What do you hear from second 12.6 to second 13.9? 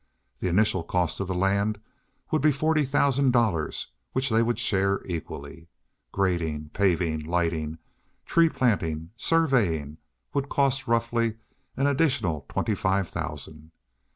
five thousand.